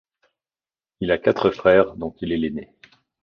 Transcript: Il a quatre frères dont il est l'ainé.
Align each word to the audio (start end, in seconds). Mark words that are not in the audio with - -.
Il 0.99 1.11
a 1.11 1.19
quatre 1.19 1.51
frères 1.51 1.95
dont 1.95 2.15
il 2.21 2.31
est 2.31 2.37
l'ainé. 2.37 2.73